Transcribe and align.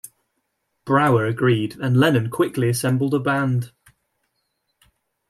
Brower 0.83 1.27
agreed, 1.27 1.75
and 1.77 1.95
Lennon 1.95 2.31
quickly 2.31 2.69
assembled 2.69 3.13
a 3.13 3.19
band. 3.19 3.71